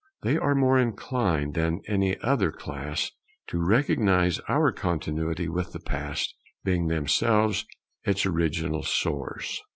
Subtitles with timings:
[0.23, 3.11] They are more inclined than any other class
[3.45, 7.67] to recognize our continuity with the Past, being themselves
[8.03, 9.61] its original source.